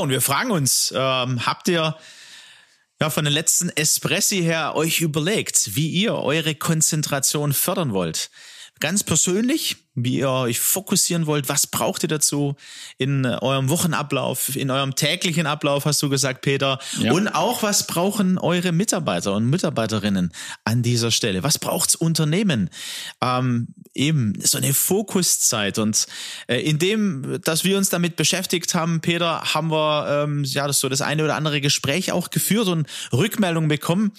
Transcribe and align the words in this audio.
Und 0.00 0.10
wir 0.10 0.20
fragen 0.20 0.50
uns, 0.50 0.92
ähm, 0.96 1.46
habt 1.46 1.68
ihr 1.68 1.96
ja 3.00 3.10
von 3.10 3.24
den 3.24 3.34
letzten 3.34 3.68
Espressi 3.70 4.42
her 4.42 4.74
euch 4.74 5.00
überlegt, 5.00 5.76
wie 5.76 5.88
ihr 5.88 6.14
eure 6.14 6.54
Konzentration 6.54 7.52
fördern 7.52 7.92
wollt? 7.92 8.30
Ganz 8.80 9.02
persönlich, 9.02 9.76
wie 9.94 10.18
ihr 10.18 10.30
euch 10.30 10.60
fokussieren 10.60 11.26
wollt. 11.26 11.48
Was 11.48 11.66
braucht 11.66 12.02
ihr 12.04 12.08
dazu 12.08 12.54
in 12.96 13.24
äh, 13.24 13.38
eurem 13.40 13.68
Wochenablauf, 13.68 14.54
in 14.54 14.70
eurem 14.70 14.94
täglichen 14.94 15.46
Ablauf, 15.46 15.84
hast 15.84 16.02
du 16.02 16.08
gesagt, 16.08 16.42
Peter? 16.42 16.78
Ja. 16.98 17.12
Und 17.12 17.28
auch, 17.28 17.62
was 17.62 17.86
brauchen 17.86 18.38
eure 18.38 18.72
Mitarbeiter 18.72 19.34
und 19.34 19.50
Mitarbeiterinnen 19.50 20.32
an 20.64 20.82
dieser 20.82 21.10
Stelle? 21.10 21.42
Was 21.42 21.58
braucht's 21.58 21.96
Unternehmen? 21.96 22.70
Ähm, 23.20 23.68
eben 23.94 24.34
so 24.40 24.58
eine 24.58 24.72
Fokuszeit. 24.72 25.78
Und 25.78 26.06
äh, 26.46 26.60
in 26.60 26.78
dem, 26.78 27.40
dass 27.42 27.64
wir 27.64 27.76
uns 27.76 27.88
damit 27.88 28.16
beschäftigt 28.16 28.74
haben, 28.74 29.00
Peter, 29.00 29.54
haben 29.54 29.70
wir 29.70 30.24
ähm, 30.24 30.44
ja 30.44 30.66
das 30.66 30.80
so 30.80 30.88
das 30.88 31.02
eine 31.02 31.24
oder 31.24 31.34
andere 31.34 31.60
Gespräch 31.60 32.12
auch 32.12 32.30
geführt 32.30 32.68
und 32.68 32.86
Rückmeldungen 33.12 33.68
bekommen. 33.68 34.12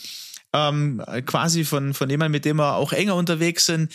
Ähm, 0.51 1.03
quasi 1.27 1.63
von, 1.63 1.93
von 1.93 2.09
jemandem, 2.09 2.31
mit 2.31 2.45
dem 2.45 2.57
wir 2.57 2.75
auch 2.75 2.91
enger 2.91 3.15
unterwegs 3.15 3.67
sind, 3.67 3.93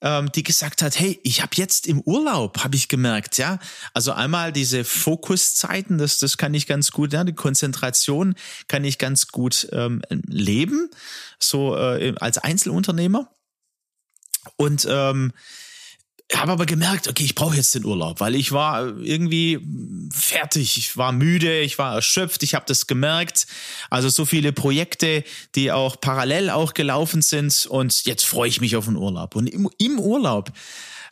ähm, 0.00 0.30
die 0.32 0.42
gesagt 0.42 0.82
hat, 0.82 0.98
hey, 0.98 1.18
ich 1.22 1.42
habe 1.42 1.52
jetzt 1.56 1.86
im 1.86 2.00
Urlaub, 2.00 2.62
habe 2.62 2.76
ich 2.76 2.88
gemerkt, 2.88 3.38
ja. 3.38 3.58
Also 3.94 4.12
einmal 4.12 4.52
diese 4.52 4.84
Fokuszeiten, 4.84 5.98
das, 5.98 6.18
das 6.18 6.36
kann 6.36 6.54
ich 6.54 6.66
ganz 6.66 6.90
gut, 6.92 7.12
ja, 7.12 7.24
die 7.24 7.34
Konzentration 7.34 8.34
kann 8.68 8.84
ich 8.84 8.98
ganz 8.98 9.28
gut 9.28 9.68
ähm, 9.72 10.02
leben, 10.08 10.90
so 11.38 11.76
äh, 11.76 12.14
als 12.20 12.38
Einzelunternehmer. 12.38 13.30
Und 14.56 14.86
ähm, 14.88 15.32
habe 16.36 16.52
aber 16.52 16.66
gemerkt, 16.66 17.08
okay, 17.08 17.24
ich 17.24 17.34
brauche 17.34 17.56
jetzt 17.56 17.74
den 17.74 17.84
Urlaub, 17.84 18.20
weil 18.20 18.34
ich 18.34 18.52
war 18.52 18.98
irgendwie 18.98 19.60
fertig, 20.12 20.76
ich 20.76 20.96
war 20.96 21.12
müde, 21.12 21.60
ich 21.60 21.78
war 21.78 21.94
erschöpft, 21.94 22.42
ich 22.42 22.54
habe 22.54 22.66
das 22.68 22.86
gemerkt. 22.86 23.46
Also 23.88 24.10
so 24.10 24.26
viele 24.26 24.52
Projekte, 24.52 25.24
die 25.54 25.72
auch 25.72 26.00
parallel 26.00 26.50
auch 26.50 26.74
gelaufen 26.74 27.22
sind 27.22 27.66
und 27.66 28.04
jetzt 28.04 28.24
freue 28.24 28.48
ich 28.48 28.60
mich 28.60 28.76
auf 28.76 28.84
den 28.84 28.96
Urlaub. 28.96 29.36
Und 29.36 29.46
im, 29.46 29.70
im 29.78 29.98
Urlaub 29.98 30.52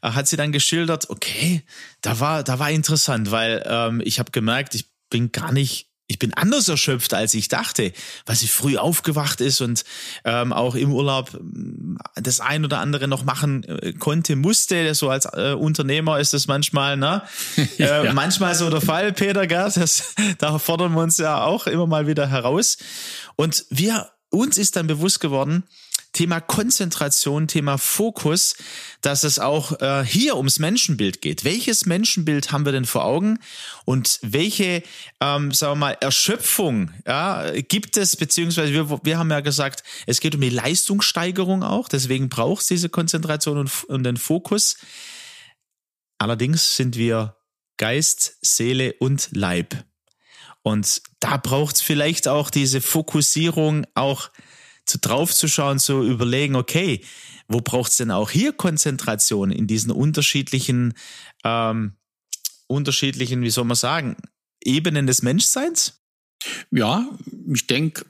äh, 0.03 0.11
hat 0.11 0.28
sie 0.28 0.37
dann 0.37 0.53
geschildert, 0.53 1.09
okay, 1.09 1.62
da 2.03 2.20
war 2.20 2.44
da 2.44 2.59
war 2.59 2.70
interessant, 2.70 3.31
weil 3.31 3.64
ähm, 3.67 4.03
ich 4.05 4.19
habe 4.19 4.31
gemerkt, 4.33 4.75
ich 4.75 4.87
bin 5.09 5.33
gar 5.33 5.53
nicht 5.53 5.86
ich 6.09 6.19
bin 6.19 6.35
anders 6.35 6.69
erschöpft, 6.69 7.15
als 7.15 7.35
ich 7.35 7.49
dachte, 7.49 7.93
weil 8.27 8.37
sie 8.37 8.47
früh 8.47 8.77
aufgewacht 8.77 9.41
ist 9.41 9.61
und 9.61 9.85
ähm, 10.25 10.53
auch 10.53 10.77
im 10.77 10.93
Urlaub 10.93 11.33
mm, 11.35 11.97
das 12.15 12.41
ein 12.41 12.65
oder 12.65 12.79
andere 12.79 13.09
noch 13.09 13.25
machen 13.25 13.65
äh, 13.65 13.93
konnte, 13.93 14.37
musste. 14.37 14.95
So 14.95 15.11
als 15.11 15.25
äh, 15.25 15.55
Unternehmer 15.59 16.21
ist 16.21 16.33
das 16.33 16.47
manchmal, 16.47 16.97
ne? 16.97 17.22
ja. 17.78 18.05
äh, 18.05 18.12
manchmal 18.12 18.55
so 18.55 18.71
der 18.71 18.81
Fall, 18.81 19.12
Peter, 19.12 19.47
gell? 19.47 19.72
Das, 19.75 20.15
da 20.39 20.59
fordern 20.59 20.93
wir 20.93 21.03
uns 21.03 21.19
ja 21.19 21.43
auch 21.43 21.67
immer 21.67 21.87
mal 21.87 22.06
wieder 22.06 22.28
heraus. 22.28 22.77
Und 23.34 23.65
wir, 23.71 24.11
uns 24.31 24.59
ist 24.59 24.77
dann 24.77 24.87
bewusst 24.87 25.19
geworden, 25.19 25.65
Thema 26.16 26.41
Konzentration, 26.41 27.47
Thema 27.47 27.77
Fokus, 27.77 28.56
dass 29.03 29.22
es 29.22 29.38
auch 29.38 29.78
äh, 29.82 30.03
hier 30.03 30.38
ums 30.38 30.59
Menschenbild 30.59 31.21
geht. 31.21 31.44
Welches 31.44 31.84
Menschenbild 31.84 32.53
haben 32.53 32.65
wir 32.65 32.72
denn 32.72 32.87
vor 32.87 33.04
Augen 33.04 33.38
und 33.84 34.19
welche, 34.22 34.82
ähm, 35.21 35.53
sagen 35.53 35.72
wir 35.72 35.76
mal, 35.76 35.99
Erschöpfung 36.00 36.91
ja, 37.06 37.50
gibt 37.60 37.99
es, 37.99 38.16
beziehungsweise 38.16 38.72
wir, 38.72 38.99
wir 39.05 39.19
haben 39.19 39.31
ja 39.31 39.41
gesagt, 39.41 39.82
es 40.06 40.21
geht 40.21 40.34
um 40.34 40.41
die 40.41 40.49
Leistungssteigerung 40.49 41.62
auch, 41.62 41.87
deswegen 41.87 42.31
braucht 42.31 42.62
es 42.62 42.69
diese 42.69 42.88
Konzentration 42.88 43.59
und, 43.59 43.84
und 43.84 44.03
den 44.03 44.16
Fokus. 44.16 44.78
Allerdings 46.16 46.76
sind 46.76 46.97
wir 46.97 47.37
Geist, 47.76 48.38
Seele 48.41 48.94
und 49.00 49.28
Leib. 49.32 49.84
Und 50.62 51.03
da 51.21 51.37
braucht 51.37 51.76
es 51.76 51.82
vielleicht 51.82 52.26
auch 52.26 52.49
diese 52.49 52.81
Fokussierung, 52.81 53.87
auch 53.94 54.31
zu 54.87 54.99
drauf 54.99 55.35
zu 55.35 55.49
schauen, 55.49 55.79
zu 55.79 56.03
überlegen, 56.03 56.57
okay, 56.57 57.03
wo 57.49 57.61
braucht 57.61 57.91
es 57.91 57.99
denn 57.99 58.11
auch 58.11 58.31
hier 58.31 58.53
Konzentration 58.53 59.51
in 59.51 59.67
diesen 59.67 59.93
unterschiedlichen, 59.93 60.95
ähm, 61.45 61.93
unterschiedlichen, 62.67 63.43
wie 63.43 63.51
soll 63.51 63.65
man 63.65 63.77
sagen, 63.77 64.17
Ebenen 64.65 65.07
des 65.07 65.23
Menschseins? 65.23 66.01
Ja, 66.71 67.09
ich 67.53 67.67
denke, 67.67 68.05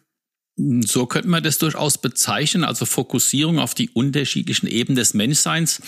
so 0.57 1.07
könnte 1.07 1.29
man 1.29 1.43
das 1.43 1.59
durchaus 1.59 1.99
bezeichnen, 1.99 2.65
also 2.65 2.87
Fokussierung 2.87 3.59
auf 3.59 3.75
die 3.75 3.91
unterschiedlichen 3.91 4.67
Ebenen 4.67 4.97
des 4.97 5.13
Menschseins. 5.13 5.83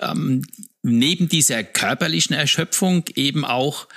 Ähm, 0.00 0.42
neben 0.82 1.28
dieser 1.28 1.62
körperlichen 1.62 2.34
Erschöpfung 2.34 3.04
eben 3.14 3.44
auch 3.44 3.88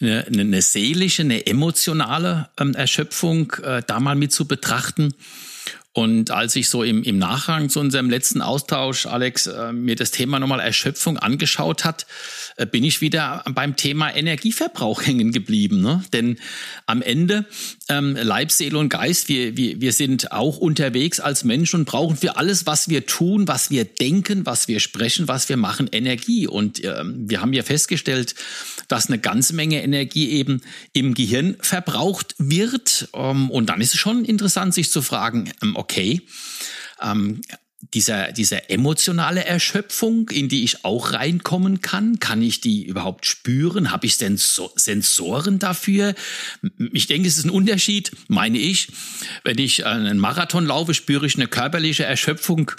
eine, 0.00 0.26
eine 0.26 0.62
seelische, 0.62 1.22
eine 1.22 1.46
emotionale 1.46 2.50
ähm, 2.58 2.74
Erschöpfung 2.74 3.52
äh, 3.62 3.82
da 3.86 4.00
mal 4.00 4.14
mit 4.14 4.32
zu 4.32 4.46
betrachten. 4.46 5.14
Und 5.98 6.30
als 6.30 6.54
ich 6.54 6.68
so 6.68 6.84
im, 6.84 7.02
im 7.02 7.18
Nachgang 7.18 7.70
zu 7.70 7.80
unserem 7.80 8.08
letzten 8.08 8.40
Austausch, 8.40 9.06
Alex, 9.06 9.48
äh, 9.48 9.72
mir 9.72 9.96
das 9.96 10.12
Thema 10.12 10.38
nochmal 10.38 10.60
Erschöpfung 10.60 11.18
angeschaut 11.18 11.84
hat, 11.84 12.06
äh, 12.54 12.66
bin 12.66 12.84
ich 12.84 13.00
wieder 13.00 13.42
beim 13.52 13.74
Thema 13.74 14.14
Energieverbrauch 14.14 15.04
hängen 15.04 15.32
geblieben. 15.32 15.80
Ne? 15.80 16.04
Denn 16.12 16.38
am 16.86 17.02
Ende, 17.02 17.46
ähm, 17.88 18.16
Leib, 18.22 18.52
Seele 18.52 18.78
und 18.78 18.90
Geist, 18.90 19.28
wir, 19.28 19.56
wir, 19.56 19.80
wir 19.80 19.92
sind 19.92 20.30
auch 20.30 20.58
unterwegs 20.58 21.18
als 21.18 21.42
Menschen 21.42 21.80
und 21.80 21.86
brauchen 21.86 22.16
für 22.16 22.36
alles, 22.36 22.64
was 22.64 22.88
wir 22.88 23.04
tun, 23.06 23.48
was 23.48 23.72
wir 23.72 23.84
denken, 23.84 24.46
was 24.46 24.68
wir 24.68 24.78
sprechen, 24.78 25.26
was 25.26 25.48
wir 25.48 25.56
machen, 25.56 25.88
Energie. 25.90 26.46
Und 26.46 26.84
ähm, 26.84 27.28
wir 27.28 27.40
haben 27.40 27.52
ja 27.52 27.64
festgestellt, 27.64 28.36
dass 28.86 29.08
eine 29.08 29.18
ganze 29.18 29.52
Menge 29.52 29.82
Energie 29.82 30.30
eben 30.30 30.62
im 30.92 31.14
Gehirn 31.14 31.56
verbraucht 31.58 32.36
wird. 32.38 33.08
Ähm, 33.14 33.50
und 33.50 33.68
dann 33.68 33.80
ist 33.80 33.94
es 33.94 33.98
schon 33.98 34.24
interessant, 34.24 34.74
sich 34.74 34.92
zu 34.92 35.02
fragen, 35.02 35.50
ähm, 35.60 35.74
okay, 35.74 35.87
ähm, 37.02 37.40
dieser, 37.94 38.32
dieser 38.32 38.70
emotionale 38.70 39.44
Erschöpfung, 39.44 40.28
in 40.30 40.48
die 40.48 40.64
ich 40.64 40.84
auch 40.84 41.12
reinkommen 41.12 41.80
kann? 41.80 42.18
Kann 42.18 42.42
ich 42.42 42.60
die 42.60 42.84
überhaupt 42.84 43.24
spüren? 43.24 43.92
Habe 43.92 44.06
ich 44.06 44.16
Sensoren 44.16 45.58
dafür? 45.58 46.14
Ich 46.92 47.06
denke, 47.06 47.28
es 47.28 47.38
ist 47.38 47.44
ein 47.44 47.50
Unterschied, 47.50 48.10
meine 48.26 48.58
ich. 48.58 48.88
Wenn 49.44 49.58
ich 49.58 49.86
einen 49.86 50.18
Marathon 50.18 50.66
laufe, 50.66 50.92
spüre 50.92 51.26
ich 51.26 51.36
eine 51.36 51.46
körperliche 51.46 52.04
Erschöpfung, 52.04 52.72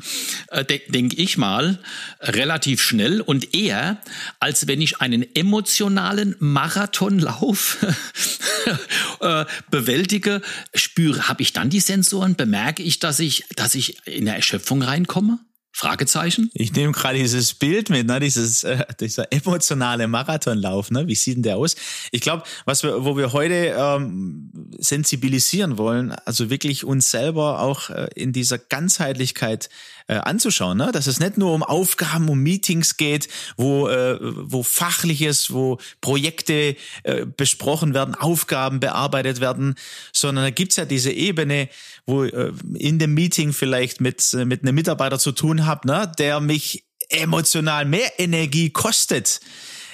äh, 0.49 0.65
denke 0.89 1.15
ich 1.15 1.37
mal, 1.37 1.79
relativ 2.19 2.81
schnell 2.81 3.21
und 3.21 3.55
eher, 3.55 4.01
als 4.39 4.67
wenn 4.67 4.81
ich 4.81 4.99
einen 4.99 5.25
emotionalen 5.33 6.35
Marathonlauf 6.39 7.77
äh, 9.21 9.45
bewältige, 9.71 10.41
spüre, 10.73 11.29
habe 11.29 11.41
ich 11.41 11.53
dann 11.53 11.69
die 11.69 11.79
Sensoren? 11.79 12.35
Bemerke 12.35 12.83
ich, 12.83 12.99
dass 12.99 13.19
ich, 13.19 13.45
dass 13.55 13.75
ich 13.75 14.05
in 14.05 14.25
der 14.25 14.35
Erschöpfung 14.35 14.81
reinkomme? 14.89 15.39
Fragezeichen? 15.71 16.49
Ich 16.53 16.73
nehme 16.73 16.91
gerade 16.91 17.19
dieses 17.19 17.53
Bild 17.53 17.89
mit, 17.89 18.07
ne, 18.07 18.19
dieses, 18.19 18.63
äh, 18.63 18.83
dieser 18.99 19.31
emotionale 19.31 20.07
Marathonlauf, 20.07 20.91
ne? 20.91 21.07
Wie 21.07 21.15
sieht 21.15 21.35
denn 21.35 21.43
der 21.43 21.57
aus? 21.57 21.75
Ich 22.11 22.21
glaube, 22.21 22.43
was 22.65 22.83
wir, 22.83 23.05
wo 23.05 23.15
wir 23.15 23.31
heute 23.31 23.75
ähm, 23.77 24.51
sensibilisieren 24.77 25.77
wollen, 25.77 26.11
also 26.11 26.49
wirklich 26.49 26.83
uns 26.83 27.11
selber 27.11 27.61
auch 27.61 27.91
äh, 27.91 28.09
in 28.15 28.33
dieser 28.33 28.57
Ganzheitlichkeit 28.57 29.69
äh, 30.09 30.15
anzuschauen, 30.15 30.77
ne? 30.77 30.91
dass 30.91 31.07
es 31.07 31.19
nicht 31.19 31.37
nur 31.37 31.53
um 31.53 31.61
Aufgaben, 31.61 32.29
um 32.29 32.39
Meetings 32.39 32.97
geht, 32.97 33.29
wo, 33.57 33.87
äh, 33.87 34.17
wo 34.19 34.63
Fachliches, 34.63 35.53
wo 35.53 35.77
Projekte 36.01 36.75
äh, 37.03 37.25
besprochen 37.25 37.93
werden, 37.93 38.15
Aufgaben 38.15 38.79
bearbeitet 38.79 39.39
werden, 39.39 39.75
sondern 40.11 40.45
da 40.45 40.49
gibt's 40.49 40.77
ja 40.77 40.85
diese 40.85 41.11
Ebene, 41.11 41.69
wo 42.07 42.23
äh, 42.23 42.51
in 42.73 42.97
dem 42.97 43.13
Meeting 43.13 43.53
vielleicht 43.53 44.01
mit, 44.01 44.33
äh, 44.33 44.45
mit 44.45 44.63
einem 44.63 44.73
Mitarbeiter 44.73 45.19
zu 45.19 45.31
tun 45.31 45.67
habe, 45.67 45.87
ne? 45.87 46.11
der 46.17 46.39
mich 46.39 46.85
emotional 47.09 47.85
mehr 47.85 48.19
Energie 48.19 48.71
kostet 48.71 49.39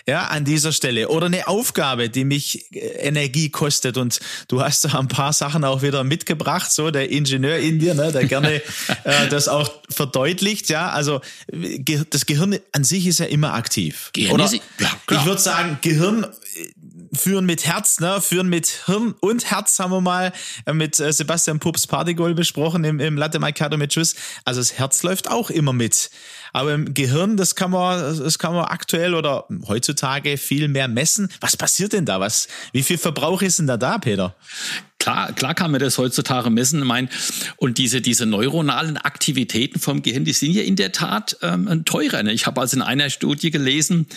ja, 0.07 0.27
an 0.27 0.45
dieser 0.45 0.71
Stelle. 0.71 1.09
Oder 1.09 1.25
eine 1.25 1.47
Aufgabe, 1.47 2.09
die 2.09 2.25
mich 2.25 2.71
äh, 2.71 2.79
Energie 2.79 3.49
kostet. 3.49 3.97
Und 3.97 4.19
du 4.47 4.61
hast 4.61 4.85
da 4.85 4.99
ein 4.99 5.07
paar 5.07 5.33
Sachen 5.33 5.63
auch 5.63 5.81
wieder 5.81 6.03
mitgebracht, 6.03 6.71
so 6.71 6.91
der 6.91 7.09
Ingenieur 7.09 7.57
in 7.57 7.79
dir, 7.79 7.95
ne, 7.95 8.11
der 8.11 8.25
gerne 8.25 8.61
äh, 9.03 9.27
das 9.29 9.47
auch 9.47 9.69
verdeutlicht, 9.89 10.69
ja, 10.69 10.89
also 10.89 11.21
das 12.09 12.25
Gehirn 12.25 12.59
an 12.71 12.83
sich 12.83 13.07
ist 13.07 13.19
ja 13.19 13.25
immer 13.25 13.53
aktiv. 13.53 14.11
Gehirn 14.13 14.33
oder, 14.33 14.51
ja, 14.79 14.99
ich 15.11 15.25
würde 15.25 15.41
sagen, 15.41 15.79
Gehirn 15.81 16.23
äh, 16.23 16.27
führen 17.15 17.45
mit 17.45 17.65
Herz, 17.65 17.99
ne, 17.99 18.21
führen 18.21 18.47
mit 18.47 18.83
Hirn 18.85 19.15
und 19.19 19.49
Herz 19.51 19.79
haben 19.79 19.91
wir 19.91 20.01
mal 20.01 20.33
äh, 20.65 20.73
mit 20.73 20.95
Sebastian 20.95 21.59
Pups 21.59 21.87
Partygoal 21.87 22.33
besprochen 22.33 22.83
im, 22.83 22.99
im 22.99 23.17
Latte 23.17 23.39
Macchiato 23.39 23.77
mit 23.77 23.93
Schuss. 23.93 24.15
Also 24.43 24.61
das 24.61 24.73
Herz 24.73 25.03
läuft 25.03 25.29
auch 25.29 25.49
immer 25.49 25.73
mit. 25.73 26.09
Aber 26.53 26.73
im 26.73 26.93
Gehirn, 26.93 27.35
das 27.35 27.55
kann 27.55 27.71
man, 27.71 28.17
das 28.17 28.39
kann 28.39 28.53
man 28.53 28.65
aktuell 28.65 29.13
oder 29.13 29.45
heutzutage 29.67 30.37
viel 30.37 30.67
mehr 30.67 30.87
messen. 30.87 31.29
Was 31.41 31.57
passiert 31.57 31.93
denn 31.93 32.05
da? 32.05 32.19
Was, 32.19 32.47
wie 32.71 32.83
viel 32.83 32.97
Verbrauch 32.97 33.41
ist 33.41 33.59
denn 33.59 33.67
da 33.67 33.75
da, 33.75 33.97
Peter? 33.97 34.35
Klar, 35.05 35.33
klar 35.33 35.53
kann 35.53 35.69
man 35.69 35.79
das 35.79 35.99
heutzutage 35.99 36.49
messen. 36.49 36.81
Ich 36.81 37.53
und 37.57 37.77
diese, 37.77 38.01
diese 38.01 38.25
neuronalen 38.25 38.97
Aktivitäten 38.97 39.79
vom 39.79 40.01
Gehirn, 40.01 40.25
die 40.25 40.33
sind 40.33 40.53
ja 40.53 40.63
in 40.63 40.75
der 40.75 40.93
Tat 40.93 41.37
ähm, 41.43 41.85
teurer. 41.85 42.23
Ne? 42.23 42.33
Ich 42.33 42.47
habe 42.47 42.59
also 42.59 42.77
in 42.77 42.81
einer 42.81 43.11
Studie 43.11 43.51
gelesen, 43.51 44.07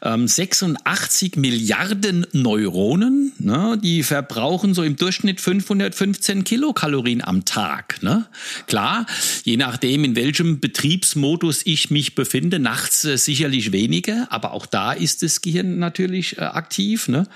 ähm, 0.00 0.26
86 0.26 1.36
Milliarden 1.36 2.26
Neuronen, 2.32 3.32
ne, 3.38 3.78
die 3.82 4.02
verbrauchen 4.02 4.72
so 4.72 4.82
im 4.82 4.96
Durchschnitt 4.96 5.38
515 5.38 6.44
Kilokalorien 6.44 7.22
am 7.22 7.44
Tag. 7.44 8.02
Ne? 8.02 8.24
Klar, 8.66 9.04
je 9.44 9.58
nachdem, 9.58 10.02
in 10.04 10.16
welchem 10.16 10.60
Betriebsmodus 10.60 11.60
ich 11.66 11.90
mich 11.90 12.14
befinde, 12.14 12.58
nachts 12.58 13.04
äh, 13.04 13.18
sicherlich 13.18 13.72
weniger, 13.72 14.28
aber 14.30 14.52
auch 14.52 14.64
da 14.64 14.92
ist 14.92 15.22
das 15.22 15.42
Gehirn 15.42 15.78
natürlich 15.78 16.38
äh, 16.38 16.44
aktiv. 16.44 17.06
Ne? 17.08 17.26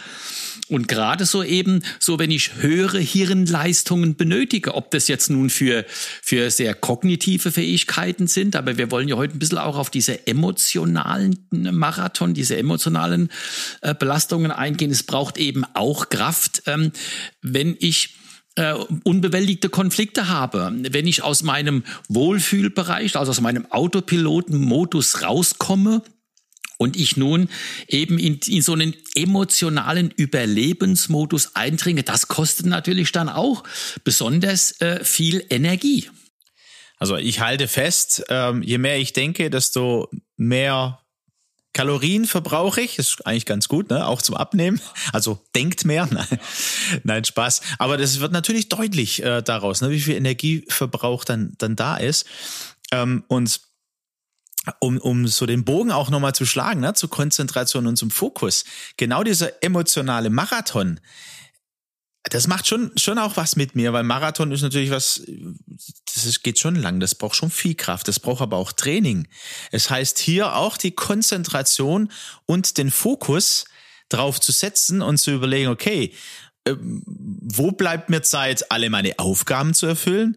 Und 0.69 0.89
gerade 0.89 1.27
so 1.27 1.43
eben, 1.43 1.83
so 1.99 2.19
wenn 2.19 2.31
ich 2.31 2.57
höhere 2.57 3.02
Hirnleistungen 3.03 4.17
benötige, 4.17 4.75
ob 4.75 4.91
das 4.91 5.09
jetzt 5.09 5.31
nun 5.31 5.51
für, 5.51 5.85
für 5.89 6.51
sehr 6.51 6.75
kognitive 6.75 7.53
Fähigkeiten 7.53 8.27
sind, 8.27 8.57
aber 8.57 8.79
wir 8.79 8.91
wollen 8.91 9.09
ja 9.09 9.17
heute 9.17 9.37
ein 9.37 9.39
bisschen 9.39 9.59
auch 9.59 9.77
auf 9.77 9.91
diese 9.91 10.27
emotionalen 10.27 11.47
Marathon, 11.51 12.35
diese 12.35 12.57
emotionalen 12.57 13.31
äh, 13.81 13.95
Belastungen 13.95 14.51
eingehen. 14.51 14.91
Es 14.91 15.03
braucht 15.03 15.39
eben 15.39 15.65
auch 15.75 16.09
Kraft, 16.09 16.63
ähm, 16.67 16.93
wenn 17.43 17.77
ich 17.79 18.17
äh, 18.57 18.75
unbewältigte 19.05 19.69
Konflikte 19.69 20.29
habe, 20.29 20.73
wenn 20.91 21.07
ich 21.07 21.23
aus 21.23 21.43
meinem 21.43 21.85
Wohlfühlbereich, 22.09 23.17
also 23.17 23.31
aus 23.31 23.41
meinem 23.41 23.71
Autopilotenmodus 23.71 25.23
rauskomme 25.23 26.03
und 26.83 26.97
ich 26.97 27.17
nun 27.17 27.49
eben 27.87 28.19
in, 28.19 28.41
in 28.47 28.61
so 28.61 28.73
einen 28.73 28.95
emotionalen 29.15 30.11
Überlebensmodus 30.11 31.55
eindringe, 31.55 32.03
das 32.03 32.27
kostet 32.27 32.67
natürlich 32.67 33.13
dann 33.13 33.29
auch 33.29 33.63
besonders 34.03 34.81
äh, 34.81 35.05
viel 35.05 35.45
Energie. 35.49 36.11
Also 36.99 37.17
ich 37.17 37.41
halte 37.41 37.69
fest, 37.69 38.25
ähm, 38.29 38.63
je 38.63 38.79
mehr 38.79 38.99
ich 38.99 39.13
denke, 39.13 39.49
desto 39.49 40.11
mehr 40.37 41.01
Kalorien 41.73 42.27
verbrauche 42.27 42.81
ich. 42.81 42.99
Ist 42.99 43.27
eigentlich 43.27 43.47
ganz 43.47 43.69
gut, 43.69 43.91
ne? 43.91 44.07
auch 44.07 44.21
zum 44.21 44.37
Abnehmen. 44.37 44.81
Also 45.13 45.41
denkt 45.55 45.85
mehr. 45.85 46.09
Nein, 47.05 47.25
Spaß. 47.25 47.61
Aber 47.79 47.97
das 47.97 48.21
wird 48.21 48.33
natürlich 48.33 48.69
deutlich 48.69 49.23
äh, 49.23 49.43
daraus, 49.43 49.81
ne? 49.83 49.91
wie 49.91 50.01
viel 50.01 50.17
Energieverbrauch 50.17 51.25
dann, 51.25 51.55
dann 51.59 51.77
da 51.77 51.97
ist. 51.97 52.27
Ähm, 52.91 53.25
und 53.29 53.61
um, 54.81 54.99
um 54.99 55.27
so 55.27 55.47
den 55.47 55.65
Bogen 55.65 55.91
auch 55.91 56.11
nochmal 56.11 56.35
zu 56.35 56.47
schlagen, 56.47 56.81
ne, 56.81 56.95
zur 56.95 57.11
Konzentration 57.11 57.87
und 57.87 57.97
zum 57.97 58.11
Fokus. 58.11 58.65
Genau 58.97 59.23
dieser 59.25 59.63
emotionale 59.63 60.31
Marathon, 60.31 61.01
das 62.25 62.47
macht 62.47 62.69
schon, 62.69 62.93
schon 62.97 63.19
auch 63.19 63.37
was 63.37 63.57
mit 63.57 63.75
mir, 63.75 63.93
weil 63.93 64.05
Marathon 64.05 64.53
ist 64.53 64.63
natürlich 64.63 64.91
was, 64.91 65.23
das 66.15 66.25
ist, 66.25 66.43
geht 66.43 66.59
schon 66.59 66.77
lang, 66.77 67.01
das 67.01 67.17
braucht 67.17 67.35
schon 67.35 67.51
viel 67.51 67.75
Kraft, 67.75 68.07
das 68.07 68.21
braucht 68.21 68.43
aber 68.43 68.59
auch 68.59 68.73
Training. 68.73 69.27
Es 69.73 69.91
heißt 69.91 70.19
hier 70.19 70.55
auch 70.55 70.77
die 70.77 70.93
Konzentration 70.93 72.13
und 72.47 72.79
den 72.79 72.93
Fokus 72.93 73.65
drauf 74.09 74.41
zu 74.41 74.53
setzen 74.53 75.03
und 75.03 75.19
zu 75.19 75.33
überlegen, 75.33 75.69
okay, 75.69 76.15
äh, 76.65 76.77
wo 76.79 77.73
bleibt 77.73 78.09
mir 78.09 78.23
Zeit, 78.23 78.71
alle 78.71 78.89
meine 78.89 79.19
Aufgaben 79.19 79.75
zu 79.75 79.87
erfüllen 79.87 80.37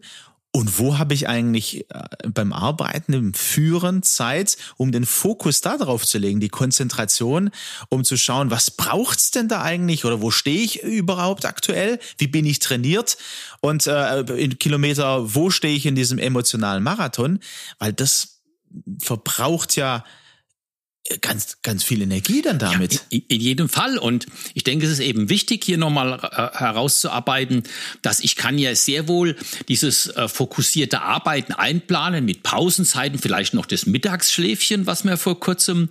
und 0.56 0.78
wo 0.78 0.96
habe 0.96 1.12
ich 1.12 1.28
eigentlich 1.28 1.84
äh, 1.90 2.28
beim 2.32 2.54
Arbeiten, 2.54 3.12
im 3.12 3.34
Führen 3.34 4.02
Zeit, 4.02 4.56
um 4.78 4.90
den 4.90 5.04
Fokus 5.04 5.60
da 5.60 5.76
drauf 5.76 6.06
zu 6.06 6.16
legen, 6.16 6.40
die 6.40 6.48
Konzentration, 6.48 7.50
um 7.90 8.04
zu 8.04 8.16
schauen, 8.16 8.50
was 8.50 8.70
braucht's 8.70 9.30
denn 9.30 9.48
da 9.48 9.60
eigentlich 9.60 10.06
oder 10.06 10.22
wo 10.22 10.30
stehe 10.30 10.62
ich 10.62 10.82
überhaupt 10.82 11.44
aktuell? 11.44 11.98
Wie 12.16 12.26
bin 12.26 12.46
ich 12.46 12.58
trainiert? 12.58 13.18
Und 13.60 13.86
äh, 13.86 14.20
in 14.20 14.58
Kilometer, 14.58 15.34
wo 15.34 15.50
stehe 15.50 15.76
ich 15.76 15.84
in 15.84 15.94
diesem 15.94 16.16
emotionalen 16.16 16.82
Marathon? 16.82 17.38
Weil 17.78 17.92
das 17.92 18.40
verbraucht 18.98 19.76
ja 19.76 20.04
ganz, 21.20 21.58
ganz 21.62 21.84
viel 21.84 22.02
Energie 22.02 22.42
dann 22.42 22.58
damit. 22.58 22.94
Ja, 23.10 23.20
in, 23.28 23.40
jedem 23.40 23.68
Fall. 23.68 23.98
Und 23.98 24.26
ich 24.54 24.64
denke, 24.64 24.86
es 24.86 24.92
ist 24.92 25.00
eben 25.00 25.28
wichtig, 25.28 25.64
hier 25.64 25.78
nochmal 25.78 26.14
äh, 26.14 26.58
herauszuarbeiten, 26.58 27.62
dass 28.02 28.20
ich 28.20 28.36
kann 28.36 28.58
ja 28.58 28.74
sehr 28.74 29.08
wohl 29.08 29.36
dieses 29.68 30.08
äh, 30.08 30.28
fokussierte 30.28 31.02
Arbeiten 31.02 31.52
einplanen 31.52 32.24
mit 32.24 32.42
Pausenzeiten, 32.42 33.18
vielleicht 33.18 33.54
noch 33.54 33.66
das 33.66 33.86
Mittagsschläfchen, 33.86 34.86
was 34.86 35.04
wir 35.04 35.16
vor 35.16 35.38
kurzem 35.38 35.88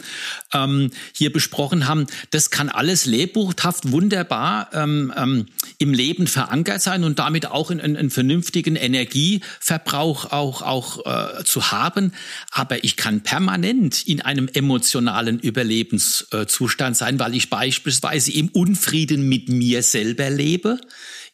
ähm, 0.54 0.92
hier 1.14 1.32
besprochen 1.32 1.88
haben. 1.88 2.08
Das 2.32 2.50
kann 2.50 2.70
alles 2.70 3.06
lehrbuchhaft 3.06 3.92
wunderbar 3.92 4.70
ähm, 4.74 5.14
ähm, 5.16 5.46
im 5.78 5.94
Leben 5.94 6.28
verankert 6.28 6.82
sein 6.82 7.04
und 7.04 7.20
damit 7.20 7.46
auch 7.48 7.72
in, 7.72 7.80
in, 7.80 7.96
einen 7.96 8.10
vernünftigen 8.10 8.76
Energieverbrauch 8.76 10.32
auch, 10.32 10.62
auch 10.62 11.06
äh, 11.06 11.44
zu 11.44 11.72
haben. 11.72 12.14
Aber 12.52 12.84
ich 12.84 12.98
kann 12.98 13.22
permanent 13.22 14.06
in 14.06 14.22
einem 14.22 14.50
emotionalen 14.54 15.05
emotionalen 15.06 15.40
Überlebenszustand 15.40 16.98
sein, 16.98 17.20
weil 17.20 17.36
ich 17.36 17.50
beispielsweise 17.50 18.32
im 18.32 18.50
Unfrieden 18.50 19.30
mit 19.30 19.50
mir 19.50 19.84
selber 19.84 20.30
lebe, 20.30 20.80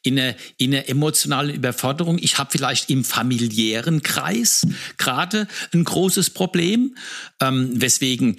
in 0.04 0.20
einer, 0.20 0.36
in 0.58 0.74
einer 0.74 0.90
emotionalen 0.90 1.56
Überforderung. 1.56 2.18
Ich 2.20 2.38
habe 2.38 2.50
vielleicht 2.52 2.90
im 2.90 3.04
familiären 3.04 4.02
Kreis 4.02 4.68
gerade 4.98 5.48
ein 5.74 5.84
großes 5.84 6.32
Problem, 6.32 6.96
ähm, 7.40 7.70
weswegen 7.74 8.38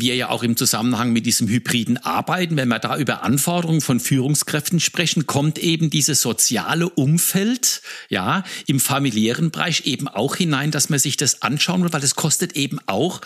wir 0.00 0.14
ja 0.14 0.28
auch 0.28 0.42
im 0.42 0.56
Zusammenhang 0.56 1.12
mit 1.12 1.26
diesem 1.26 1.48
hybriden 1.48 1.96
Arbeiten, 1.98 2.56
wenn 2.56 2.68
wir 2.68 2.78
da 2.78 2.96
über 2.96 3.22
Anforderungen 3.22 3.80
von 3.80 4.00
Führungskräften 4.00 4.80
sprechen, 4.80 5.26
kommt 5.26 5.58
eben 5.58 5.90
dieses 5.90 6.20
soziale 6.20 6.88
Umfeld, 6.88 7.82
ja, 8.08 8.44
im 8.66 8.80
familiären 8.80 9.50
Bereich 9.50 9.86
eben 9.86 10.08
auch 10.08 10.36
hinein, 10.36 10.70
dass 10.70 10.88
man 10.88 10.98
sich 10.98 11.16
das 11.16 11.42
anschauen 11.42 11.82
will, 11.82 11.92
weil 11.92 12.00
das 12.00 12.14
kostet 12.14 12.54
eben 12.54 12.78
auch 12.86 13.20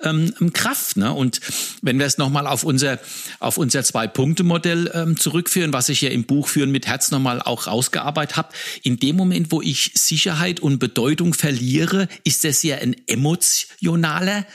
ähm, 0.00 0.34
Kraft. 0.52 0.96
Ne? 0.96 1.12
Und 1.12 1.40
wenn 1.82 1.98
wir 1.98 2.06
es 2.06 2.18
nochmal 2.18 2.46
auf 2.46 2.64
unser, 2.64 2.98
auf 3.38 3.56
unser 3.56 3.82
Zwei-Punkte-Modell 3.82 4.90
ähm, 4.94 5.16
zurückführen, 5.16 5.72
was 5.72 5.88
ich 5.88 6.00
ja 6.00 6.10
im 6.10 6.24
Buch 6.24 6.48
Führen 6.48 6.70
mit 6.70 6.86
Herz 6.86 7.10
nochmal 7.10 7.42
auch 7.42 7.66
rausgearbeitet 7.66 8.36
habe, 8.36 8.48
in 8.82 8.98
dem 8.98 9.16
Moment, 9.16 9.52
wo 9.52 9.62
ich 9.62 9.92
Sicherheit 9.94 10.60
und 10.60 10.78
Bedeutung 10.78 11.34
verliere, 11.34 12.08
ist 12.24 12.44
das 12.44 12.62
ja 12.62 12.76
ein 12.76 12.96
emotionaler 13.06 14.46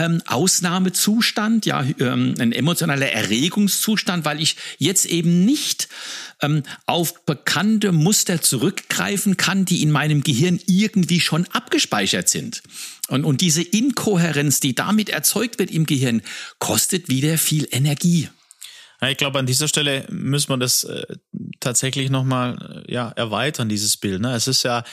ähm, 0.00 0.22
Ausnahmezustand, 0.26 1.66
ja, 1.66 1.84
ähm, 1.98 2.34
ein 2.38 2.52
emotionaler 2.52 3.12
Erregungszustand, 3.12 4.24
weil 4.24 4.40
ich 4.40 4.56
jetzt 4.78 5.04
eben 5.04 5.44
nicht 5.44 5.88
ähm, 6.40 6.62
auf 6.86 7.26
bekannte 7.26 7.92
Muster 7.92 8.40
zurückgreifen 8.40 9.36
kann, 9.36 9.66
die 9.66 9.82
in 9.82 9.90
meinem 9.90 10.22
Gehirn 10.22 10.58
irgendwie 10.66 11.20
schon 11.20 11.46
abgespeichert 11.52 12.30
sind. 12.30 12.62
Und, 13.08 13.24
und 13.24 13.42
diese 13.42 13.62
Inkohärenz, 13.62 14.60
die 14.60 14.74
damit 14.74 15.10
erzeugt 15.10 15.58
wird 15.58 15.70
im 15.70 15.84
Gehirn, 15.84 16.22
kostet 16.58 17.10
wieder 17.10 17.36
viel 17.36 17.68
Energie. 17.70 18.28
Ja, 19.00 19.08
ich 19.08 19.16
glaube, 19.16 19.38
an 19.38 19.46
dieser 19.46 19.68
Stelle 19.68 20.04
müssen 20.10 20.50
wir 20.50 20.58
das 20.58 20.84
äh, 20.84 21.04
tatsächlich 21.58 22.10
nochmal 22.10 22.84
äh, 22.86 22.92
ja, 22.92 23.08
erweitern, 23.10 23.68
dieses 23.68 23.96
Bild. 23.96 24.20
Ne? 24.20 24.34
Es 24.34 24.46
ist 24.46 24.62
ja 24.62 24.84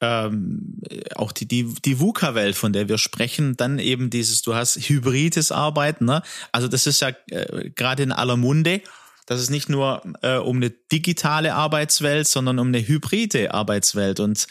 ähm, 0.00 0.80
auch 1.14 1.32
die, 1.32 1.46
die, 1.46 1.74
die 1.84 1.98
VUCA-Welt, 1.98 2.56
von 2.56 2.72
der 2.72 2.88
wir 2.88 2.98
sprechen, 2.98 3.56
dann 3.56 3.78
eben 3.78 4.10
dieses, 4.10 4.42
du 4.42 4.54
hast 4.54 4.76
hybrides 4.76 5.50
Arbeiten. 5.50 6.04
Ne? 6.04 6.22
Also 6.52 6.68
das 6.68 6.86
ist 6.86 7.00
ja 7.00 7.12
äh, 7.30 7.70
gerade 7.70 8.02
in 8.02 8.12
aller 8.12 8.36
Munde 8.36 8.82
dass 9.26 9.40
es 9.40 9.50
nicht 9.50 9.68
nur 9.68 10.02
äh, 10.22 10.36
um 10.36 10.56
eine 10.56 10.70
digitale 10.70 11.54
Arbeitswelt, 11.54 12.26
sondern 12.26 12.58
um 12.58 12.68
eine 12.68 12.86
hybride 12.86 13.54
Arbeitswelt. 13.54 14.20
Und 14.20 14.46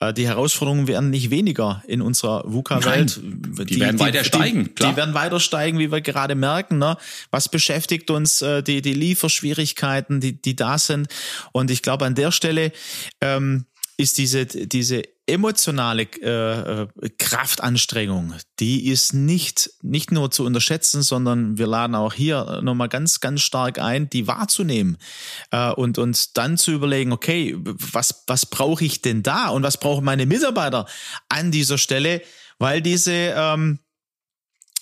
äh, 0.00 0.12
die 0.12 0.26
Herausforderungen 0.26 0.88
werden 0.88 1.10
nicht 1.10 1.30
weniger 1.30 1.82
in 1.86 2.02
unserer 2.02 2.42
VUCA-Welt. 2.46 3.20
Die, 3.22 3.64
die, 3.66 3.80
werden 3.80 4.00
weiter 4.00 4.24
steigen. 4.24 4.74
Klar. 4.74 4.90
Die 4.90 4.96
werden 4.96 5.14
weiter 5.14 5.40
steigen, 5.40 5.78
wie 5.78 5.92
wir 5.92 6.00
gerade 6.00 6.34
merken. 6.34 6.78
Ne? 6.78 6.96
Was 7.30 7.48
beschäftigt 7.48 8.10
uns? 8.10 8.42
Äh, 8.42 8.62
die, 8.62 8.82
die 8.82 8.94
Lieferschwierigkeiten, 8.94 10.20
die, 10.20 10.40
die 10.40 10.56
da 10.56 10.78
sind. 10.78 11.08
Und 11.52 11.70
ich 11.70 11.82
glaube, 11.82 12.04
an 12.04 12.14
der 12.14 12.32
Stelle 12.32 12.72
ähm, 13.20 13.66
ist 13.98 14.18
diese, 14.18 14.46
diese 14.46 15.02
emotionale 15.26 16.02
äh, 16.22 16.82
äh, 16.82 16.88
Kraftanstrengung, 17.18 18.34
die 18.60 18.88
ist 18.88 19.14
nicht, 19.14 19.70
nicht 19.82 20.12
nur 20.12 20.30
zu 20.30 20.44
unterschätzen, 20.44 21.02
sondern 21.02 21.58
wir 21.58 21.66
laden 21.66 21.94
auch 21.94 22.12
hier 22.12 22.60
nochmal 22.62 22.88
ganz, 22.88 23.20
ganz 23.20 23.40
stark 23.40 23.78
ein, 23.78 24.08
die 24.10 24.26
wahrzunehmen 24.26 24.98
äh, 25.50 25.70
und 25.70 25.98
uns 25.98 26.32
dann 26.32 26.58
zu 26.58 26.72
überlegen, 26.72 27.12
okay, 27.12 27.56
was, 27.58 28.24
was 28.26 28.46
brauche 28.46 28.84
ich 28.84 29.02
denn 29.02 29.22
da 29.22 29.48
und 29.48 29.62
was 29.62 29.78
brauchen 29.78 30.04
meine 30.04 30.26
Mitarbeiter 30.26 30.86
an 31.28 31.50
dieser 31.50 31.78
Stelle, 31.78 32.22
weil 32.58 32.82
diese 32.82 33.12
ähm, 33.12 33.80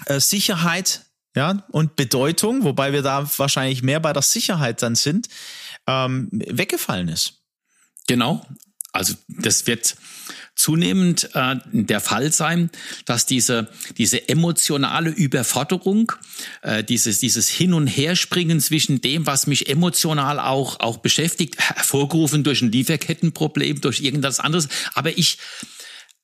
äh, 0.06 0.21
Sicherheit 0.21 1.06
ja, 1.37 1.64
und 1.71 1.97
Bedeutung, 1.97 2.64
wobei 2.64 2.92
wir 2.92 3.02
da 3.02 3.28
wahrscheinlich 3.38 3.83
mehr 3.83 4.00
bei 4.00 4.12
der 4.12 4.23
Sicherheit 4.23 4.83
dann 4.83 4.94
sind, 4.94 5.28
ähm, 5.87 6.28
weggefallen 6.30 7.09
ist. 7.09 7.42
Genau. 8.06 8.47
Also 8.94 9.14
das 9.28 9.66
wird 9.66 9.96
zunehmend 10.54 11.30
äh, 11.34 11.56
der 11.72 12.00
Fall 12.00 12.32
sein, 12.32 12.70
dass 13.06 13.26
diese, 13.26 13.68
diese 13.98 14.28
emotionale 14.28 15.10
Überforderung, 15.10 16.12
äh, 16.62 16.84
dieses, 16.84 17.18
dieses 17.18 17.48
Hin- 17.48 17.74
und 17.74 17.88
Herspringen 17.88 18.60
zwischen 18.60 19.00
dem, 19.00 19.26
was 19.26 19.46
mich 19.46 19.68
emotional 19.68 20.38
auch, 20.38 20.78
auch 20.80 20.98
beschäftigt, 20.98 21.58
hervorgerufen 21.58 22.44
durch 22.44 22.62
ein 22.62 22.70
Lieferkettenproblem, 22.70 23.80
durch 23.80 24.00
irgendwas 24.00 24.38
anderes, 24.38 24.68
aber 24.94 25.18
ich 25.18 25.38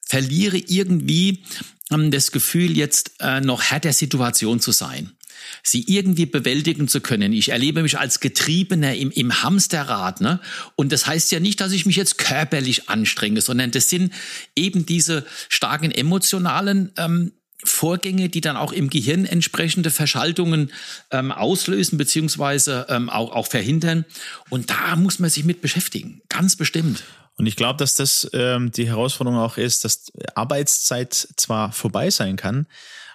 verliere 0.06 0.58
irgendwie 0.58 1.42
ähm, 1.90 2.10
das 2.10 2.30
Gefühl, 2.30 2.76
jetzt 2.76 3.12
äh, 3.20 3.40
noch 3.40 3.62
Herr 3.62 3.80
der 3.80 3.92
Situation 3.92 4.60
zu 4.60 4.70
sein 4.70 5.10
sie 5.62 5.84
irgendwie 5.86 6.26
bewältigen 6.26 6.88
zu 6.88 7.00
können. 7.00 7.32
Ich 7.32 7.50
erlebe 7.50 7.82
mich 7.82 7.98
als 7.98 8.20
Getriebener 8.20 8.94
im, 8.94 9.10
im 9.10 9.42
Hamsterrad. 9.42 10.20
Ne? 10.20 10.40
Und 10.76 10.92
das 10.92 11.06
heißt 11.06 11.32
ja 11.32 11.40
nicht, 11.40 11.60
dass 11.60 11.72
ich 11.72 11.86
mich 11.86 11.96
jetzt 11.96 12.18
körperlich 12.18 12.88
anstrenge, 12.88 13.40
sondern 13.40 13.70
das 13.70 13.88
sind 13.88 14.12
eben 14.56 14.86
diese 14.86 15.26
starken 15.48 15.90
emotionalen 15.90 16.92
ähm, 16.96 17.32
Vorgänge, 17.62 18.28
die 18.28 18.40
dann 18.40 18.56
auch 18.56 18.72
im 18.72 18.88
Gehirn 18.88 19.26
entsprechende 19.26 19.90
Verschaltungen 19.90 20.72
ähm, 21.10 21.30
auslösen 21.30 21.98
beziehungsweise 21.98 22.86
ähm, 22.88 23.10
auch, 23.10 23.32
auch 23.32 23.46
verhindern. 23.46 24.04
Und 24.48 24.70
da 24.70 24.96
muss 24.96 25.18
man 25.18 25.30
sich 25.30 25.44
mit 25.44 25.60
beschäftigen, 25.60 26.22
ganz 26.28 26.56
bestimmt. 26.56 27.04
Und 27.36 27.46
ich 27.46 27.56
glaube, 27.56 27.78
dass 27.78 27.94
das 27.94 28.30
ähm, 28.32 28.70
die 28.70 28.86
Herausforderung 28.86 29.38
auch 29.38 29.56
ist, 29.56 29.84
dass 29.84 30.12
Arbeitszeit 30.34 31.14
zwar 31.36 31.72
vorbei 31.72 32.10
sein 32.10 32.36
kann, 32.36 32.66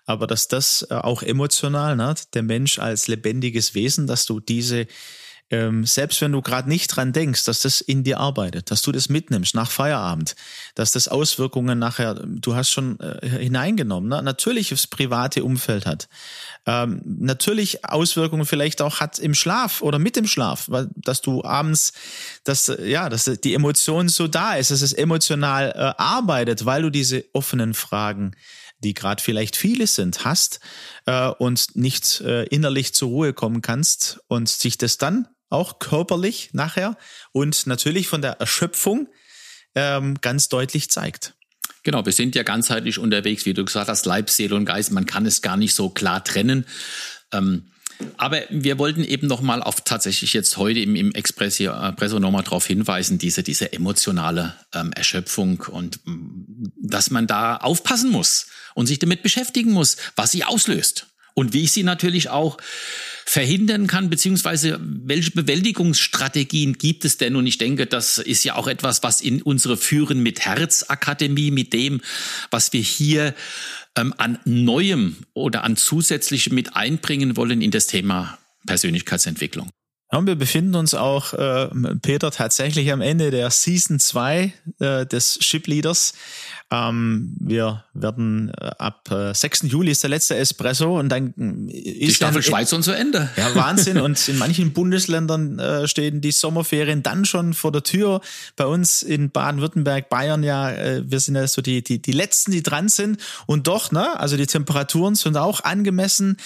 aber 0.05 0.27
dass 0.27 0.47
das 0.47 0.87
äh, 0.89 0.93
auch 0.95 1.23
emotional, 1.23 1.95
ne, 1.95 2.15
der 2.33 2.43
Mensch 2.43 2.79
als 2.79 3.07
lebendiges 3.07 3.75
Wesen, 3.75 4.07
dass 4.07 4.25
du 4.25 4.39
diese 4.39 4.87
ähm, 5.51 5.85
selbst 5.85 6.21
wenn 6.21 6.31
du 6.31 6.41
gerade 6.41 6.67
nicht 6.67 6.87
dran 6.87 7.13
denkst, 7.13 7.43
dass 7.43 7.61
das 7.61 7.79
in 7.79 8.03
dir 8.03 8.19
arbeitet, 8.19 8.71
dass 8.71 8.81
du 8.81 8.91
das 8.91 9.09
mitnimmst 9.09 9.53
nach 9.53 9.69
Feierabend, 9.69 10.35
dass 10.73 10.91
das 10.91 11.07
Auswirkungen 11.07 11.77
nachher, 11.77 12.15
du 12.15 12.55
hast 12.55 12.71
schon 12.71 12.99
äh, 12.99 13.27
hineingenommen, 13.27 14.09
ne? 14.09 14.23
natürlich 14.23 14.73
aufs 14.73 14.87
private 14.87 15.43
Umfeld 15.43 15.85
hat, 15.85 16.09
ähm, 16.65 17.01
natürlich 17.05 17.85
Auswirkungen 17.85 18.47
vielleicht 18.47 18.81
auch 18.81 18.99
hat 18.99 19.19
im 19.19 19.35
Schlaf 19.35 19.83
oder 19.83 19.99
mit 19.99 20.15
dem 20.15 20.25
Schlaf, 20.25 20.65
weil, 20.67 20.89
dass 20.95 21.21
du 21.21 21.43
abends, 21.43 21.93
dass, 22.43 22.71
ja, 22.83 23.07
dass 23.09 23.25
die 23.25 23.53
Emotion 23.53 24.09
so 24.09 24.27
da 24.27 24.55
ist, 24.55 24.71
dass 24.71 24.81
es 24.81 24.93
emotional 24.93 25.73
äh, 25.75 26.01
arbeitet, 26.01 26.65
weil 26.65 26.81
du 26.81 26.89
diese 26.89 27.23
offenen 27.33 27.75
Fragen 27.75 28.31
die 28.79 28.93
gerade 28.93 29.21
vielleicht 29.21 29.55
viele 29.55 29.87
sind, 29.87 30.25
hast 30.25 30.59
äh, 31.05 31.29
und 31.29 31.75
nicht 31.75 32.21
äh, 32.21 32.43
innerlich 32.43 32.93
zur 32.93 33.09
Ruhe 33.09 33.33
kommen 33.33 33.61
kannst 33.61 34.19
und 34.27 34.49
sich 34.49 34.77
das 34.77 34.97
dann 34.97 35.27
auch 35.49 35.79
körperlich 35.79 36.49
nachher 36.53 36.97
und 37.31 37.67
natürlich 37.67 38.07
von 38.07 38.21
der 38.21 38.39
Erschöpfung 38.39 39.07
ähm, 39.75 40.15
ganz 40.21 40.49
deutlich 40.49 40.89
zeigt. 40.89 41.33
Genau, 41.83 42.03
wir 42.03 42.13
sind 42.13 42.35
ja 42.35 42.43
ganzheitlich 42.43 42.97
unterwegs, 42.97 43.45
wie 43.45 43.53
du 43.53 43.63
gesagt 43.63 43.89
hast, 43.89 44.05
Leib, 44.05 44.29
Seele 44.29 44.55
und 44.55 44.65
Geist. 44.65 44.91
Man 44.91 45.05
kann 45.05 45.25
es 45.25 45.41
gar 45.41 45.55
nicht 45.55 45.75
so 45.75 45.89
klar 45.89 46.23
trennen. 46.23 46.65
Ähm, 47.31 47.71
aber 48.17 48.41
wir 48.49 48.77
wollten 48.77 49.03
eben 49.03 49.27
noch 49.27 49.41
mal 49.41 49.61
auf 49.61 49.81
tatsächlich 49.81 50.33
jetzt 50.33 50.57
heute 50.57 50.79
im, 50.79 50.95
im 50.95 51.13
Expresso, 51.13 51.65
Expresso 51.65 52.19
nochmal 52.19 52.43
darauf 52.43 52.65
hinweisen, 52.65 53.17
diese, 53.17 53.43
diese 53.43 53.73
emotionale 53.73 54.55
ähm, 54.73 54.91
Erschöpfung 54.93 55.61
und 55.71 55.99
mm, 56.05 56.71
dass 56.81 57.09
man 57.09 57.27
da 57.27 57.57
aufpassen 57.57 58.11
muss 58.11 58.47
und 58.73 58.87
sich 58.87 58.99
damit 58.99 59.23
beschäftigen 59.23 59.71
muss, 59.71 59.97
was 60.15 60.31
sie 60.31 60.43
auslöst 60.43 61.07
und 61.35 61.53
wie 61.53 61.63
ich 61.63 61.71
sie 61.71 61.83
natürlich 61.83 62.29
auch 62.29 62.57
verhindern 63.25 63.87
kann, 63.87 64.09
beziehungsweise 64.09 64.79
welche 64.81 65.31
Bewältigungsstrategien 65.31 66.77
gibt 66.77 67.05
es 67.05 67.17
denn? 67.17 67.35
Und 67.35 67.47
ich 67.47 67.57
denke, 67.57 67.87
das 67.87 68.19
ist 68.19 68.43
ja 68.43 68.55
auch 68.55 68.67
etwas, 68.67 69.03
was 69.03 69.19
in 69.19 69.41
unsere 69.41 69.77
Führen 69.77 70.23
mit 70.23 70.41
Herzakademie, 70.41 71.51
mit 71.51 71.73
dem, 71.73 72.01
was 72.51 72.71
wir 72.71 72.81
hier 72.81 73.33
ähm, 73.97 74.13
an 74.17 74.39
Neuem 74.45 75.17
oder 75.33 75.63
an 75.63 75.77
Zusätzlichem 75.77 76.53
mit 76.53 76.75
einbringen 76.75 77.37
wollen 77.37 77.61
in 77.61 77.71
das 77.71 77.87
Thema 77.87 78.37
Persönlichkeitsentwicklung. 78.65 79.69
Ja, 80.11 80.19
und 80.19 80.27
wir 80.27 80.35
befinden 80.35 80.75
uns 80.75 80.93
auch, 80.93 81.33
äh, 81.33 81.67
Peter, 82.01 82.29
tatsächlich 82.31 82.91
am 82.91 83.01
Ende 83.01 83.31
der 83.31 83.49
Season 83.49 83.99
2 83.99 84.53
äh, 84.79 85.05
des 85.05 85.39
Ship 85.41 85.65
Leaders. 85.65 86.13
Ähm, 86.71 87.35
wir 87.39 87.83
werden 87.93 88.51
äh, 88.59 88.71
ab 88.79 89.11
äh, 89.11 89.35
6. 89.35 89.63
Juli 89.63 89.91
ist 89.91 90.01
der 90.01 90.09
letzte 90.09 90.35
Espresso 90.35 90.97
und 90.99 91.09
dann 91.09 91.33
äh, 91.69 91.77
ist 91.77 91.99
die 91.99 92.15
Staffel 92.15 92.41
dann, 92.41 92.43
Schweiz 92.43 92.73
und 92.73 92.81
zu 92.81 92.91
Ende. 92.91 93.29
Ja, 93.37 93.53
Wahnsinn. 93.53 93.99
und 93.99 94.27
in 94.27 94.39
manchen 94.39 94.73
Bundesländern 94.73 95.59
äh, 95.59 95.87
stehen 95.87 96.21
die 96.21 96.31
Sommerferien 96.31 97.03
dann 97.03 97.25
schon 97.25 97.53
vor 97.53 97.71
der 97.71 97.83
Tür. 97.83 98.21
Bei 98.55 98.65
uns 98.65 99.03
in 99.03 99.29
Baden-Württemberg, 99.29 100.09
Bayern 100.09 100.41
ja, 100.43 100.71
äh, 100.71 101.03
wir 101.05 101.19
sind 101.19 101.35
ja 101.35 101.47
so 101.47 101.61
die, 101.61 101.83
die, 101.83 102.01
die 102.01 102.11
letzten, 102.11 102.51
die 102.51 102.63
dran 102.63 102.89
sind. 102.89 103.19
Und 103.45 103.67
doch, 103.67 103.91
ne, 103.91 104.19
also 104.19 104.35
die 104.35 104.47
Temperaturen 104.47 105.13
sind 105.13 105.37
auch 105.37 105.63
angemessen. 105.63 106.37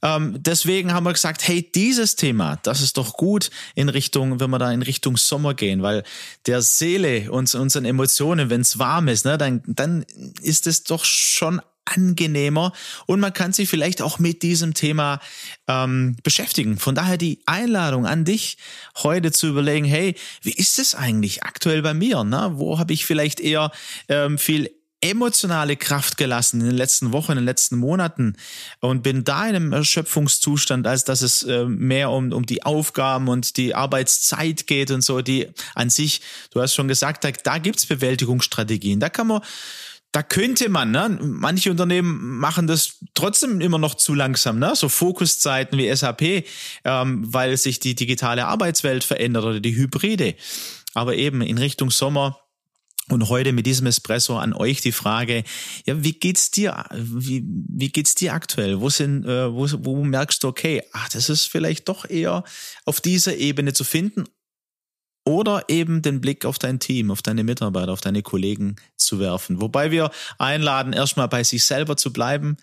Ähm, 0.00 0.38
deswegen 0.38 0.94
haben 0.94 1.04
wir 1.04 1.12
gesagt, 1.12 1.46
hey, 1.46 1.68
dieses 1.74 2.16
Thema, 2.16 2.58
das 2.62 2.80
ist 2.80 2.96
doch 2.96 3.14
gut 3.14 3.50
in 3.74 3.90
Richtung, 3.90 4.40
wenn 4.40 4.48
wir 4.48 4.58
da 4.58 4.72
in 4.72 4.82
Richtung 4.82 5.18
Sommer 5.18 5.52
gehen, 5.52 5.82
weil 5.82 6.02
der 6.46 6.62
Seele 6.62 7.30
und 7.30 7.54
unseren 7.54 7.84
Emotionen, 7.84 8.48
wenn 8.48 8.62
es 8.62 8.78
warm 8.78 9.08
ist, 9.08 9.26
ne, 9.26 9.36
dann 9.36 9.62
dann 9.66 10.04
ist 10.42 10.66
es 10.66 10.84
doch 10.84 11.04
schon 11.04 11.60
angenehmer 11.86 12.72
und 13.06 13.20
man 13.20 13.32
kann 13.32 13.52
sich 13.52 13.68
vielleicht 13.68 14.02
auch 14.02 14.18
mit 14.18 14.42
diesem 14.42 14.74
Thema 14.74 15.20
ähm, 15.68 16.16
beschäftigen. 16.22 16.78
Von 16.78 16.94
daher 16.94 17.16
die 17.16 17.40
Einladung 17.46 18.06
an 18.06 18.24
dich, 18.24 18.58
heute 19.02 19.32
zu 19.32 19.46
überlegen, 19.46 19.86
hey, 19.86 20.16
wie 20.42 20.52
ist 20.52 20.78
es 20.78 20.94
eigentlich 20.94 21.44
aktuell 21.44 21.82
bei 21.82 21.94
mir? 21.94 22.24
Ne? 22.24 22.52
Wo 22.54 22.78
habe 22.78 22.92
ich 22.92 23.06
vielleicht 23.06 23.40
eher 23.40 23.70
ähm, 24.08 24.36
viel 24.36 24.70
emotionale 25.10 25.76
Kraft 25.76 26.16
gelassen 26.16 26.60
in 26.60 26.66
den 26.66 26.76
letzten 26.76 27.12
Wochen, 27.12 27.32
in 27.32 27.38
den 27.38 27.44
letzten 27.44 27.76
Monaten 27.76 28.36
und 28.80 29.02
bin 29.02 29.24
da 29.24 29.46
in 29.48 29.56
einem 29.56 29.72
Erschöpfungszustand, 29.72 30.86
als 30.86 31.04
dass 31.04 31.22
es 31.22 31.42
äh, 31.42 31.64
mehr 31.64 32.10
um, 32.10 32.32
um 32.32 32.46
die 32.46 32.64
Aufgaben 32.64 33.28
und 33.28 33.56
die 33.56 33.74
Arbeitszeit 33.74 34.66
geht 34.66 34.90
und 34.90 35.02
so, 35.02 35.20
die 35.20 35.48
an 35.74 35.90
sich, 35.90 36.20
du 36.50 36.60
hast 36.60 36.74
schon 36.74 36.88
gesagt, 36.88 37.24
da, 37.24 37.30
da 37.30 37.58
gibt's 37.58 37.86
Bewältigungsstrategien. 37.86 39.00
Da 39.00 39.08
kann 39.08 39.26
man 39.26 39.42
da 40.16 40.22
könnte 40.22 40.70
man, 40.70 40.92
ne? 40.92 41.18
manche 41.20 41.70
Unternehmen 41.70 42.38
machen 42.38 42.66
das 42.66 43.00
trotzdem 43.12 43.60
immer 43.60 43.76
noch 43.76 43.96
zu 43.96 44.14
langsam, 44.14 44.58
ne? 44.58 44.74
so 44.74 44.88
Fokuszeiten 44.88 45.76
wie 45.78 45.94
SAP, 45.94 46.46
ähm, 46.84 47.34
weil 47.34 47.54
sich 47.58 47.80
die 47.80 47.94
digitale 47.94 48.46
Arbeitswelt 48.46 49.04
verändert 49.04 49.44
oder 49.44 49.60
die 49.60 49.76
Hybride. 49.76 50.34
Aber 50.94 51.16
eben 51.16 51.42
in 51.42 51.58
Richtung 51.58 51.90
Sommer 51.90 52.45
und 53.08 53.28
heute 53.28 53.52
mit 53.52 53.66
diesem 53.66 53.86
Espresso 53.86 54.38
an 54.38 54.52
euch 54.52 54.80
die 54.80 54.92
Frage, 54.92 55.44
ja, 55.84 56.02
wie 56.02 56.12
geht's 56.12 56.50
dir? 56.50 56.84
Wie, 56.92 57.44
wie 57.46 57.90
geht's 57.90 58.14
dir 58.14 58.34
aktuell? 58.34 58.80
Wo 58.80 58.90
sind, 58.90 59.24
äh, 59.24 59.52
wo, 59.52 59.68
wo 59.84 60.04
merkst 60.04 60.42
du, 60.42 60.48
okay, 60.48 60.82
ach, 60.92 61.08
das 61.10 61.28
ist 61.28 61.44
vielleicht 61.44 61.88
doch 61.88 62.08
eher 62.08 62.42
auf 62.84 63.00
dieser 63.00 63.36
Ebene 63.36 63.72
zu 63.72 63.84
finden 63.84 64.24
oder 65.26 65.64
eben 65.68 66.02
den 66.02 66.20
Blick 66.20 66.44
auf 66.44 66.58
dein 66.58 66.78
Team, 66.78 67.10
auf 67.10 67.20
deine 67.20 67.42
Mitarbeiter, 67.42 67.92
auf 67.92 68.00
deine 68.00 68.22
Kollegen 68.22 68.76
zu 68.96 69.18
werfen. 69.18 69.60
Wobei 69.60 69.90
wir 69.90 70.10
einladen, 70.38 70.92
erstmal 70.92 71.28
bei 71.28 71.42
sich 71.42 71.64
selber 71.64 71.96
zu 71.96 72.12
bleiben, 72.12 72.56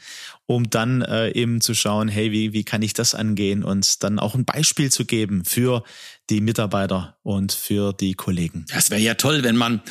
um 0.55 0.69
dann 0.69 1.01
äh, 1.01 1.29
eben 1.31 1.61
zu 1.61 1.73
schauen, 1.73 2.07
hey, 2.07 2.31
wie, 2.31 2.53
wie 2.53 2.63
kann 2.63 2.81
ich 2.81 2.93
das 2.93 3.15
angehen 3.15 3.63
und 3.63 4.03
dann 4.03 4.19
auch 4.19 4.35
ein 4.35 4.45
Beispiel 4.45 4.91
zu 4.91 5.05
geben 5.05 5.43
für 5.45 5.83
die 6.29 6.41
Mitarbeiter 6.41 7.17
und 7.23 7.51
für 7.51 7.93
die 7.93 8.13
Kollegen. 8.13 8.65
Das 8.69 8.89
wäre 8.89 9.01
ja 9.01 9.15
toll, 9.15 9.43
wenn 9.43 9.57
man 9.57 9.81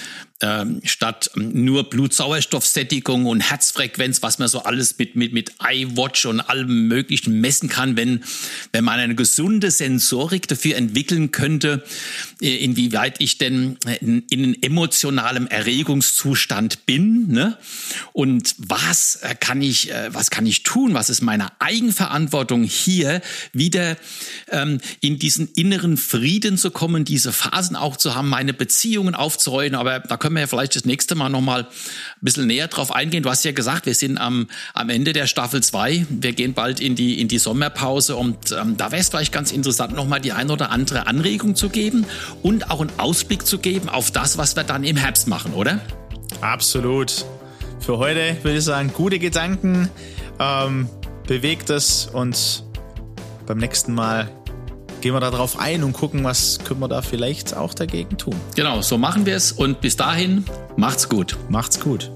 ähm, 0.42 0.80
statt 0.84 1.30
nur 1.36 1.88
Blutsauerstoffsättigung 1.88 3.26
und 3.26 3.40
Herzfrequenz, 3.40 4.22
was 4.22 4.38
man 4.38 4.48
so 4.48 4.62
alles 4.62 4.98
mit, 4.98 5.14
mit, 5.14 5.32
mit 5.32 5.52
iWatch 5.62 6.26
und 6.26 6.40
allem 6.40 6.88
Möglichen 6.88 7.40
messen 7.40 7.68
kann, 7.68 7.96
wenn, 7.96 8.24
wenn 8.72 8.82
man 8.82 8.98
eine 8.98 9.14
gesunde 9.14 9.70
Sensorik 9.70 10.48
dafür 10.48 10.76
entwickeln 10.76 11.30
könnte, 11.30 11.84
äh, 12.40 12.56
inwieweit 12.56 13.20
ich 13.20 13.38
denn 13.38 13.78
in, 14.00 14.24
in 14.30 14.62
emotionalem 14.62 15.46
Erregungszustand 15.46 16.86
bin, 16.86 17.28
ne? 17.28 17.56
Und 18.12 18.54
was 18.58 19.20
kann 19.38 19.62
ich, 19.62 19.90
äh, 19.92 20.12
was 20.12 20.30
kann 20.30 20.46
ich 20.46 20.51
ich 20.52 20.62
tun? 20.62 20.94
Was 20.94 21.10
ist 21.10 21.22
meine 21.22 21.48
Eigenverantwortung 21.58 22.62
hier 22.62 23.20
wieder 23.52 23.96
ähm, 24.50 24.80
in 25.00 25.18
diesen 25.18 25.48
inneren 25.54 25.96
Frieden 25.96 26.56
zu 26.56 26.70
kommen, 26.70 27.04
diese 27.04 27.32
Phasen 27.32 27.74
auch 27.74 27.96
zu 27.96 28.14
haben, 28.14 28.28
meine 28.28 28.52
Beziehungen 28.52 29.14
aufzuräumen? 29.14 29.74
Aber 29.74 30.00
da 30.00 30.16
können 30.16 30.36
wir 30.36 30.40
ja 30.40 30.46
vielleicht 30.46 30.76
das 30.76 30.84
nächste 30.84 31.14
Mal 31.14 31.30
nochmal 31.30 31.62
ein 31.62 31.68
bisschen 32.20 32.46
näher 32.46 32.68
drauf 32.68 32.92
eingehen. 32.92 33.22
Du 33.22 33.30
hast 33.30 33.44
ja 33.44 33.52
gesagt, 33.52 33.86
wir 33.86 33.94
sind 33.94 34.18
am, 34.18 34.48
am 34.74 34.90
Ende 34.90 35.12
der 35.12 35.26
Staffel 35.26 35.62
2. 35.62 36.06
Wir 36.08 36.32
gehen 36.32 36.54
bald 36.54 36.80
in 36.80 36.94
die, 36.94 37.20
in 37.20 37.28
die 37.28 37.38
Sommerpause 37.38 38.16
und 38.16 38.52
ähm, 38.52 38.76
da 38.76 38.92
wäre 38.92 39.00
es 39.00 39.08
vielleicht 39.08 39.32
ganz 39.32 39.52
interessant, 39.52 39.94
nochmal 39.94 40.20
die 40.20 40.32
ein 40.32 40.50
oder 40.50 40.70
andere 40.70 41.06
Anregung 41.06 41.56
zu 41.56 41.68
geben 41.68 42.06
und 42.42 42.70
auch 42.70 42.80
einen 42.80 42.92
Ausblick 42.98 43.46
zu 43.46 43.58
geben 43.58 43.88
auf 43.88 44.10
das, 44.10 44.38
was 44.38 44.54
wir 44.54 44.64
dann 44.64 44.84
im 44.84 44.96
Herbst 44.96 45.26
machen, 45.26 45.54
oder? 45.54 45.80
Absolut. 46.40 47.24
Für 47.82 47.98
heute 47.98 48.36
würde 48.44 48.58
ich 48.58 48.64
sagen, 48.64 48.92
gute 48.94 49.18
Gedanken, 49.18 49.90
ähm, 50.42 50.88
bewegt 51.26 51.70
es 51.70 52.06
und 52.06 52.64
beim 53.46 53.58
nächsten 53.58 53.94
Mal 53.94 54.28
gehen 55.00 55.14
wir 55.14 55.20
darauf 55.20 55.58
ein 55.58 55.82
und 55.82 55.92
gucken, 55.92 56.24
was 56.24 56.60
können 56.64 56.80
wir 56.80 56.88
da 56.88 57.02
vielleicht 57.02 57.56
auch 57.56 57.74
dagegen 57.74 58.16
tun. 58.18 58.34
Genau, 58.54 58.82
so 58.82 58.98
machen 58.98 59.26
wir 59.26 59.36
es 59.36 59.52
und 59.52 59.80
bis 59.80 59.96
dahin 59.96 60.44
macht's 60.76 61.08
gut. 61.08 61.36
Macht's 61.48 61.80
gut. 61.80 62.12